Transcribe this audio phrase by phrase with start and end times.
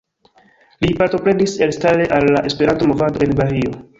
[0.85, 3.79] Li partoprenis elstare al la Esperanto-movado en Bahio.